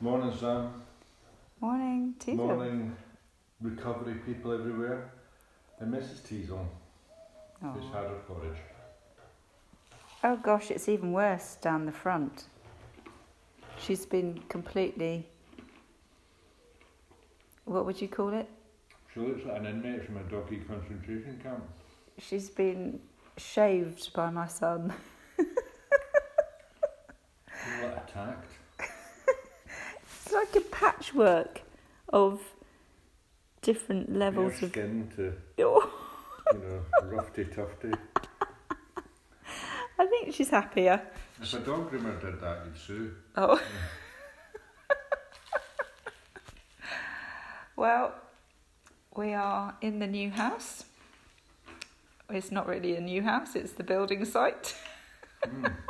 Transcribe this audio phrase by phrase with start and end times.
[0.00, 0.82] Morning, Sam.
[1.60, 2.36] Morning, Tivo.
[2.36, 2.96] Morning,
[3.60, 5.10] recovery people everywhere.
[5.80, 6.52] And Mrs.
[6.52, 6.68] On.
[7.64, 7.74] Oh.
[7.74, 8.58] She's had her porridge.
[10.22, 12.44] oh gosh, it's even worse down the front.
[13.80, 15.26] She's been completely.
[17.64, 18.48] What would you call it?
[19.12, 21.64] She looks like an inmate from a doggy concentration camp.
[22.18, 23.00] She's been
[23.36, 24.92] shaved by my son.
[27.82, 28.52] Attacked.
[30.28, 31.62] It's like a patchwork
[32.10, 32.42] of
[33.62, 34.70] different levels Bare of.
[34.72, 35.22] skin to,
[35.56, 35.82] you
[36.52, 37.92] know, roughy tufty.
[39.98, 41.00] I think she's happier.
[41.40, 43.14] If a dog groomer did that, you'd sue.
[43.36, 43.56] Oh.
[47.76, 48.14] well,
[49.16, 50.84] we are in the new house.
[52.28, 54.76] It's not really a new house, it's the building site.
[55.42, 55.72] Mm.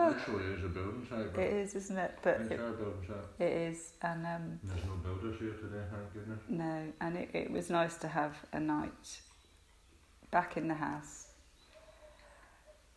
[0.00, 2.18] It literally is a building site, but It is, isn't it?
[2.22, 3.46] But it's it, our building site.
[3.46, 6.40] it is, and um, There's no builders here today, thank goodness.
[6.48, 9.20] no, and it, it was nice to have a night
[10.30, 11.28] back in the house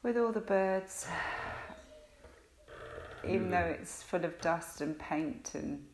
[0.03, 1.07] with all the birds,
[3.27, 5.85] even though it's full of dust and paint and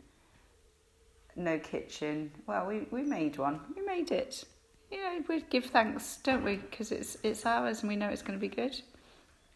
[1.35, 2.31] no kitchen.
[2.47, 3.59] Well, we, we made one.
[3.75, 4.43] We made it.
[4.91, 6.57] You know, we give thanks, don't we?
[6.57, 8.79] Because it's it's ours and we know it's going to be good.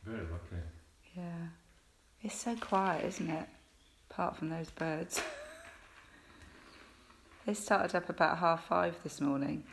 [0.04, 0.64] Very lucky.
[2.30, 3.48] It's so quiet, isn't it?
[4.12, 5.20] Apart from those birds.
[7.48, 9.64] they started up about half five this morning,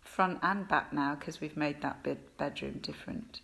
[0.00, 3.42] front and back now because we've made that bed bedroom different.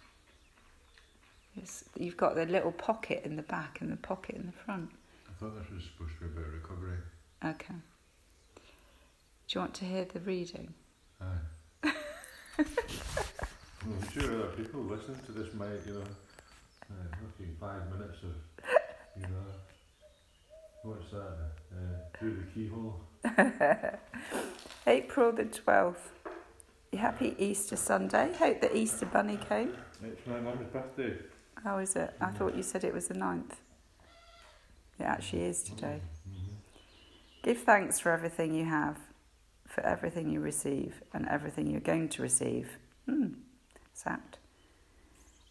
[1.54, 4.88] It's, you've got the little pocket in the back and the pocket in the front.
[5.28, 6.96] I thought this was supposed to be about recovery.
[7.44, 7.74] Okay.
[8.54, 8.62] Do
[9.50, 10.72] you want to hear the reading?
[11.20, 11.92] Aye.
[12.58, 16.04] I'm sure other people listening to this might, you know,
[16.90, 18.34] uh, okay, five minutes of,
[19.16, 19.46] you know,
[20.82, 21.52] what's that?
[21.72, 23.00] Uh, through the keyhole.
[24.86, 25.96] April the 12th.
[26.96, 28.32] Happy Easter Sunday.
[28.38, 29.76] Hope the Easter Bunny came.
[30.02, 31.18] It's my mum's birthday.
[31.62, 32.14] How is it?
[32.20, 33.52] I thought you said it was the 9th.
[34.98, 36.00] It actually is today.
[36.28, 36.52] Mm-hmm.
[37.42, 38.98] Give thanks for everything you have,
[39.66, 42.78] for everything you receive, and everything you're going to receive.
[43.06, 43.34] Hmm,
[43.92, 44.38] sapped.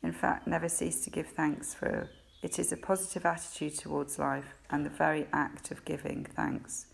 [0.06, 2.12] In fact, never cease to give thanks, for
[2.44, 6.86] it is a positive attitude towards life and the very act of giving thanks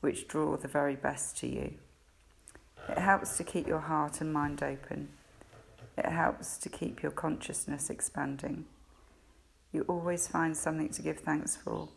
[0.00, 1.72] which draw the very best to you.
[2.90, 5.08] It helps to keep your heart and mind open.
[5.96, 8.66] It helps to keep your consciousness expanding.
[9.72, 11.88] You always find something to give thanks for,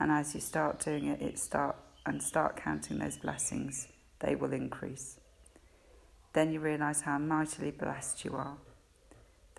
[0.00, 1.76] and as you start doing it, it start
[2.06, 3.88] and start counting those blessings,
[4.20, 5.20] they will increase.
[6.32, 8.56] Then you realize how mightily blessed you are,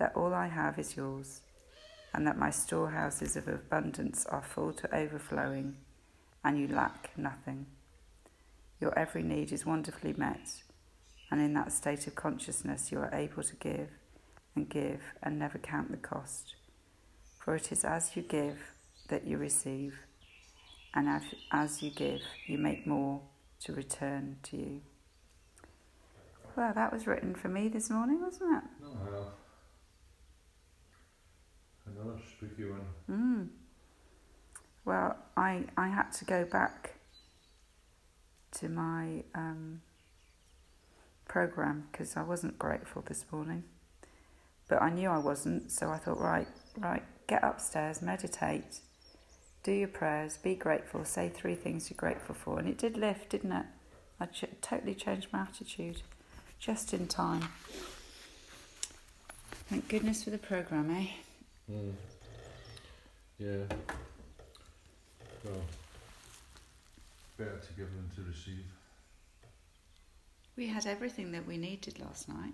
[0.03, 1.40] that all I have is yours,
[2.14, 5.78] and that my storehouses of abundance are full to overflowing,
[6.44, 7.68] and you lack nothing.
[8.81, 10.62] Your every need is wonderfully met,
[11.31, 13.91] and in that state of consciousness, you are able to give
[14.58, 16.56] and give and never count the cost.
[17.40, 18.58] For it is as you give
[19.08, 20.00] that you receive,
[20.94, 21.08] and
[21.53, 23.22] as, you give, you make more
[23.62, 24.81] to return to you.
[26.58, 28.64] Well, that was written for me this morning, wasn't it?
[28.81, 29.34] No, well.
[32.03, 32.81] Another spooky one.
[33.09, 33.47] Mm.
[34.86, 36.96] Well, I, I had to go back
[38.59, 39.81] to my um,
[41.28, 43.64] program because I wasn't grateful this morning.
[44.68, 46.47] But I knew I wasn't, so I thought, right,
[46.78, 48.80] right, get upstairs, meditate,
[49.64, 52.59] do your prayers, be grateful, say three things you're grateful for.
[52.59, 53.66] And it did lift, didn't it?
[54.20, 56.02] I ch- totally changed my attitude
[56.59, 57.47] just in time.
[59.70, 61.08] Thank goodness for the program, eh?
[61.72, 61.94] Mm.
[63.40, 63.63] Yeah.
[65.46, 65.62] Well,
[67.38, 68.66] better to give than to receive.
[70.56, 72.53] We had everything that we needed last night.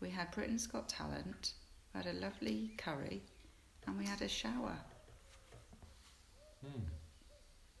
[0.00, 1.52] We had Britain's Got Talent,
[1.92, 3.22] we had a lovely curry,
[3.86, 4.76] and we had a shower.
[6.64, 6.82] Mm.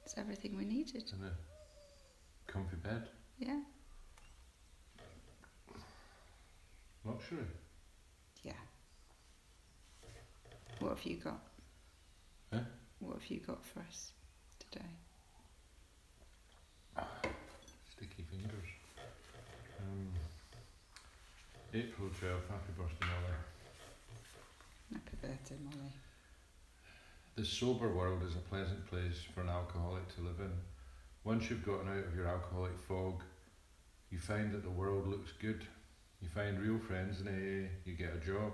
[0.04, 1.10] It's everything we needed.
[1.12, 3.08] And a comfy bed.
[3.38, 3.60] Yeah,
[7.04, 7.38] Luxury.
[8.42, 8.52] yeah.
[10.84, 11.40] What have you got?
[12.52, 12.60] Huh?
[12.98, 14.12] What have you got for us
[14.58, 14.84] today?
[17.90, 18.68] Sticky fingers.
[19.80, 20.08] Um,
[21.72, 23.34] April 12th, happy birthday, Molly.
[24.92, 25.92] Happy birthday, Molly.
[27.36, 30.52] The sober world is a pleasant place for an alcoholic to live in.
[31.24, 33.22] Once you've gotten out of your alcoholic fog,
[34.10, 35.64] you find that the world looks good.
[36.20, 38.52] You find real friends in AA, you get a job,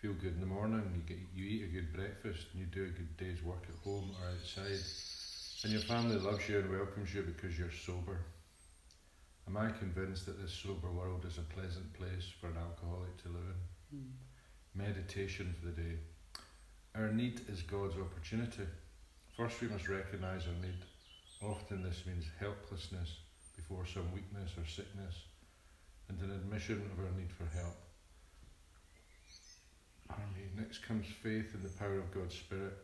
[0.00, 2.84] feel good in the morning, you get you eat a good breakfast, and you do
[2.84, 4.80] a good day's work at home or outside,
[5.62, 8.18] and your family loves you and welcomes you because you're sober.
[9.46, 13.28] Am I convinced that this sober world is a pleasant place for an alcoholic to
[13.28, 13.56] live
[13.92, 13.98] in?
[13.98, 14.12] Mm.
[14.74, 15.98] Meditation for the day.
[16.94, 18.64] Our need is God's opportunity.
[19.36, 20.80] First, we must recognise our need.
[21.42, 23.18] Often, this means helplessness
[23.54, 25.24] before some weakness or sickness,
[26.08, 27.76] and an admission of our need for help.
[30.10, 30.46] Harmony.
[30.56, 32.76] Next comes faith in the power of God's Spirit,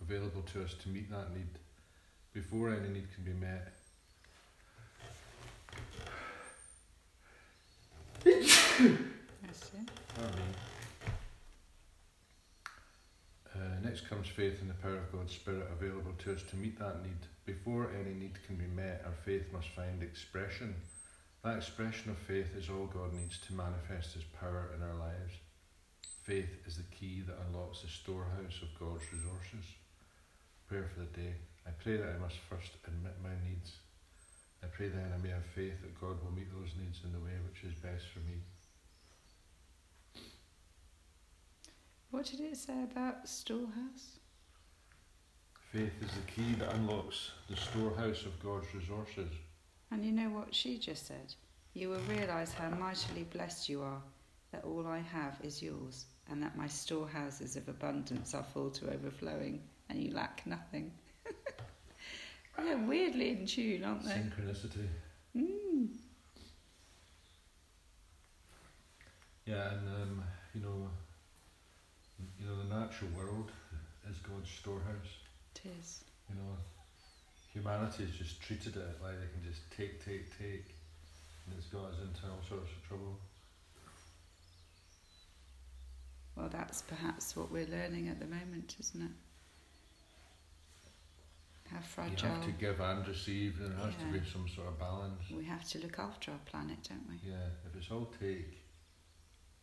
[0.00, 1.58] available to us to meet that need
[2.32, 3.72] before any need can be met.
[8.24, 8.98] It.
[13.54, 16.78] Uh, next comes faith in the power of God's Spirit available to us to meet
[16.78, 17.12] that need.
[17.44, 20.74] Before any need can be met, our faith must find expression.
[21.44, 25.34] That expression of faith is all God needs to manifest His power in our lives.
[26.22, 29.66] Faith is the key that unlocks the storehouse of God's resources.
[30.68, 31.34] Prayer for the day.
[31.66, 33.72] I pray that I must first admit my needs.
[34.62, 37.18] I pray then I may have faith that God will meet those needs in the
[37.18, 38.38] way which is best for me.
[42.12, 44.20] What did it say about storehouse?
[45.72, 49.32] Faith is the key that unlocks the storehouse of God's resources.
[49.92, 51.34] And you know what she just said?
[51.74, 54.00] You will realise how mightily blessed you are,
[54.50, 58.90] that all I have is yours, and that my storehouses of abundance are full to
[58.90, 59.60] overflowing,
[59.90, 60.92] and you lack nothing.
[62.58, 64.12] They're weirdly in tune, aren't they?
[64.12, 64.88] Synchronicity.
[65.36, 65.88] Mm.
[69.44, 70.24] Yeah, and um,
[70.54, 70.88] you know,
[72.40, 73.50] you know, the natural world
[74.10, 75.18] is God's storehouse.
[75.54, 76.04] It is.
[76.30, 76.56] You know,
[77.52, 80.74] humanity has just treated it like they can just take, take, take,
[81.46, 83.18] and it's got us into all sorts of trouble.
[86.36, 89.10] Well, that's perhaps what we're learning at the moment, isn't it?
[91.70, 92.28] How fragile.
[92.28, 95.22] You have to give and receive, and there has to be some sort of balance.
[95.34, 97.16] We have to look after our planet, don't we?
[97.30, 98.58] Yeah, if it's all take,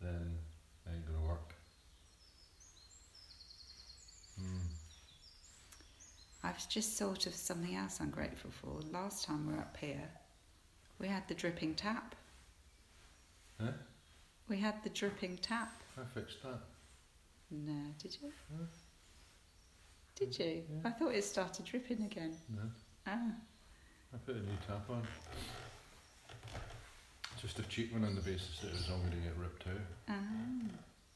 [0.01, 0.37] then
[0.85, 1.53] it ain't gonna work.
[6.59, 8.81] I've just sort of something else I'm grateful for.
[8.91, 10.09] Last time we were up here,
[10.99, 12.15] we had the dripping tap.
[13.61, 13.71] Huh?
[14.49, 15.71] We had the dripping tap.
[15.97, 16.59] I fixed that.
[17.49, 18.31] No, did you?
[18.51, 18.65] No.
[20.15, 20.63] Did you?
[20.69, 20.79] Yeah.
[20.83, 22.35] I thought it started dripping again.
[22.53, 22.63] No,
[23.07, 23.31] Ah,
[24.13, 25.03] I put a new tap on.
[27.41, 29.65] Just a cheap one on the basis that it was all going to get ripped
[29.67, 29.81] out.
[30.09, 30.67] ah.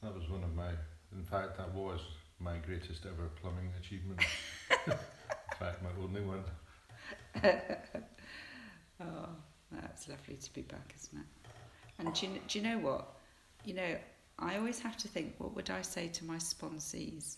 [0.02, 0.70] That was one of my,
[1.14, 2.00] in fact, that was
[2.40, 4.20] my greatest ever plumbing achievement.
[5.58, 6.44] fact, my only one.
[9.00, 9.28] Oh,
[9.72, 11.50] that's lovely to be back, isn't it?
[11.98, 13.06] And do you, do you know what?
[13.64, 13.96] You know,
[14.38, 17.36] I always have to think, what would I say to my sponsees?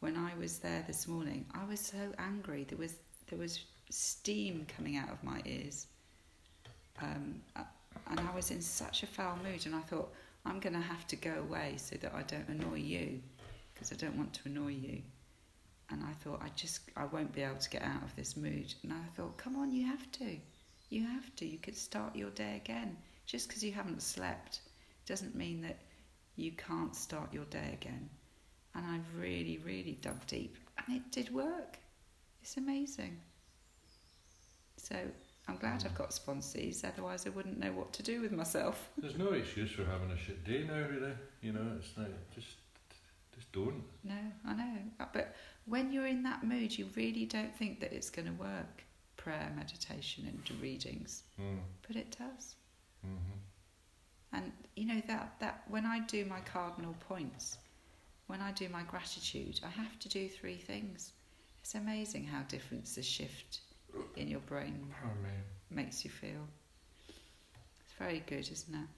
[0.00, 2.64] When I was there this morning, I was so angry.
[2.68, 2.94] There was
[3.28, 3.60] there was
[3.90, 5.86] steam coming out of my ears,
[7.02, 7.42] um,
[8.08, 9.66] and I was in such a foul mood.
[9.66, 10.10] And I thought,
[10.46, 13.20] I'm going to have to go away so that I don't annoy you,
[13.74, 15.02] because I don't want to annoy you.
[15.90, 18.74] And I thought, I just I won't be able to get out of this mood.
[18.82, 20.36] And I thought, come on, you have to.
[20.88, 21.46] You have to.
[21.46, 22.96] You could start your day again.
[23.26, 24.60] Just because you haven't slept
[25.06, 25.78] doesn't mean that
[26.36, 28.08] you can't start your day again.
[28.74, 30.56] And I really, really dug deep.
[30.78, 31.78] And it did work.
[32.42, 33.18] It's amazing.
[34.76, 34.96] So
[35.48, 38.90] I'm glad I've got sponsees, otherwise I wouldn't know what to do with myself.
[38.98, 41.12] There's no excuse for having a shit day now, really.
[41.42, 42.48] You know, it's like, just,
[43.34, 43.82] just don't.
[44.04, 44.14] No,
[44.46, 44.76] I know.
[45.12, 45.34] But
[45.66, 48.84] when you're in that mood, you really don't think that it's going to work
[49.16, 51.22] prayer, meditation, and readings.
[51.40, 51.58] Mm.
[51.86, 52.56] But it does.
[53.02, 53.38] hmm
[54.32, 57.58] And you know that that when I do my cardinal points,
[58.28, 61.12] when I do my gratitude, I have to do three things.
[61.62, 63.60] It's amazing how different the shift
[64.16, 66.46] in your brain Pardon makes you feel.
[67.08, 68.88] It's very good, isn't it?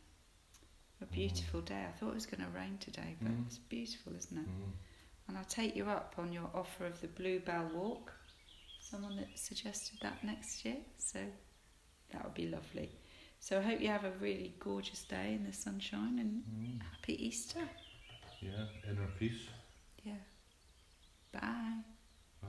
[1.02, 1.85] A beautiful day.
[1.88, 3.47] I thought it was going to rain today, but Mm.
[3.47, 4.47] it's beautiful, isn't it?
[5.29, 8.12] And I'll take you up on your offer of the Bluebell Walk.
[8.81, 11.19] Someone that suggested that next year, so
[12.12, 12.91] that would be lovely.
[13.41, 16.81] So I hope you have a really gorgeous day in the sunshine and mm.
[16.93, 17.61] happy Easter.
[18.41, 19.49] Yeah, inner peace.
[20.05, 20.12] Yeah.
[21.33, 21.83] Bye.
[22.43, 22.49] Bye.